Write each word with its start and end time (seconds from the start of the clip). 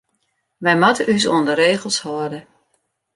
Wy 0.63 0.71
moatte 0.81 1.03
ús 1.13 1.25
oan 1.31 1.45
de 1.47 1.53
regels 1.63 1.99
hâlde. 2.03 2.39